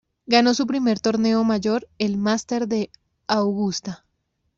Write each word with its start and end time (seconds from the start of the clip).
Ganó 0.25 0.55
su 0.55 0.65
primer 0.65 0.99
torneo 0.99 1.43
mayor, 1.43 1.87
el 1.99 2.17
Masters 2.17 2.67
de 2.67 2.89
Augusta. 3.27 4.03